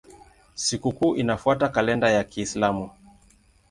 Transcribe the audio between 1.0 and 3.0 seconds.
inafuata kalenda ya Kiislamu.